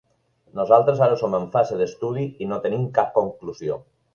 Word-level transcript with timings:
Nosaltres 0.59 1.03
ara 1.07 1.17
som 1.23 1.35
en 1.39 1.45
fase 1.57 1.79
d’estudi 1.83 2.25
i 2.47 2.51
no 2.53 2.61
tenim 2.67 2.89
cap 2.99 3.17
conclusió. 3.21 3.79